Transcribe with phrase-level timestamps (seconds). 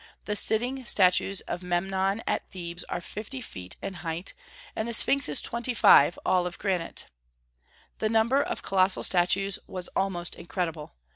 [0.25, 4.33] The sitting statues of Memnon at Thebes are fifty feet in height,
[4.75, 7.05] and the Sphinx is twenty five, all of granite.
[7.99, 10.95] The number of colossal statues was almost incredible.